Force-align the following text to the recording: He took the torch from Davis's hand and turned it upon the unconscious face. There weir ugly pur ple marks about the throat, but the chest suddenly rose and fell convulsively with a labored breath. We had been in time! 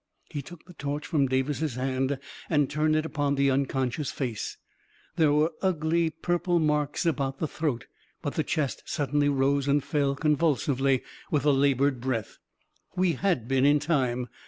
He 0.31 0.41
took 0.41 0.65
the 0.65 0.73
torch 0.73 1.05
from 1.05 1.27
Davis's 1.27 1.75
hand 1.75 2.17
and 2.49 2.71
turned 2.71 2.95
it 2.95 3.05
upon 3.05 3.35
the 3.35 3.51
unconscious 3.51 4.11
face. 4.11 4.57
There 5.15 5.31
weir 5.31 5.49
ugly 5.61 6.09
pur 6.09 6.39
ple 6.39 6.57
marks 6.57 7.05
about 7.05 7.37
the 7.37 7.47
throat, 7.47 7.85
but 8.23 8.33
the 8.33 8.43
chest 8.43 8.81
suddenly 8.87 9.29
rose 9.29 9.67
and 9.67 9.83
fell 9.83 10.15
convulsively 10.15 11.03
with 11.29 11.45
a 11.45 11.51
labored 11.51 12.01
breath. 12.01 12.39
We 12.95 13.11
had 13.11 13.47
been 13.47 13.63
in 13.63 13.77
time! 13.77 14.27